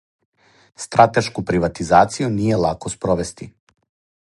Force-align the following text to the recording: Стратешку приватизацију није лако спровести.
Стратешку 0.85 1.43
приватизацију 1.51 2.33
није 2.39 2.59
лако 2.65 2.95
спровести. 2.97 3.51